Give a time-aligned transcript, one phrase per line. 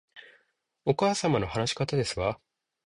[0.83, 2.39] お母様の話し方ですわ